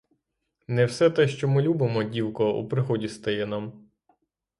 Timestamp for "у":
2.57-2.67